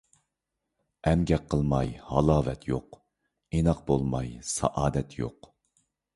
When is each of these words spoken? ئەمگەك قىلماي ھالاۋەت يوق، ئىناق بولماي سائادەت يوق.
ئەمگەك 1.11 1.43
قىلماي 1.53 1.91
ھالاۋەت 2.13 2.65
يوق، 2.71 2.99
ئىناق 3.59 3.85
بولماي 3.93 4.35
سائادەت 4.55 5.17
يوق. 5.23 5.53